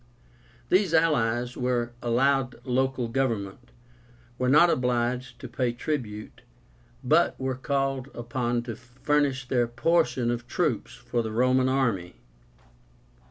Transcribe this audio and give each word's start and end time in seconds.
These 0.69 0.95
allies 0.95 1.55
were 1.55 1.91
allowed 2.01 2.55
local 2.65 3.07
government, 3.07 3.69
were 4.39 4.49
not 4.49 4.71
obliged 4.71 5.37
to 5.37 5.47
pay 5.47 5.73
tribute, 5.73 6.41
but 7.03 7.39
were 7.39 7.53
called 7.53 8.09
upon 8.15 8.63
to 8.63 8.75
furnish 8.75 9.47
their 9.47 9.67
proportion 9.67 10.31
of 10.31 10.47
troops 10.47 10.95
for 10.95 11.21
the 11.21 11.31
Roman 11.31 11.69
army. 11.69 12.15